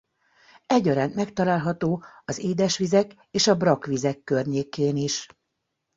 Egyaránt 0.65 1.15
megtalálható 1.15 2.03
az 2.25 2.37
édesvizek 2.39 3.27
és 3.31 3.47
a 3.47 3.55
brakkvizek 3.55 4.23
környékén 4.23 4.95
is. 4.97 5.27